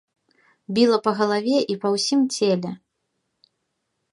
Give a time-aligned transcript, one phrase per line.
[0.77, 2.71] Біла па галаве і па ўсім целе.